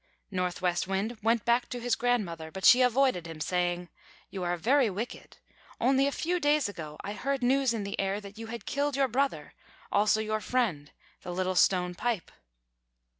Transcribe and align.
Northwest 0.31 0.87
Wind 0.87 1.19
went 1.21 1.45
back 1.45 1.69
to 1.69 1.79
his 1.79 1.93
grandmother; 1.93 2.49
but 2.49 2.65
she 2.65 2.81
avoided 2.81 3.27
him, 3.27 3.39
saying: 3.39 3.87
"You 4.31 4.41
are 4.41 4.57
very 4.57 4.89
wicked; 4.89 5.37
only 5.79 6.07
a 6.07 6.11
few 6.11 6.39
days 6.39 6.67
ago, 6.67 6.97
I 7.01 7.13
heard 7.13 7.43
news 7.43 7.71
in 7.71 7.83
the 7.83 7.99
air, 7.99 8.19
that 8.19 8.35
you 8.39 8.47
had 8.47 8.65
killed 8.65 8.95
your 8.95 9.07
brother, 9.07 9.53
also 9.91 10.19
your 10.19 10.41
friend, 10.41 10.89
the 11.21 11.29
Little 11.31 11.53
Stone 11.55 11.93
Pipe." 11.93 12.31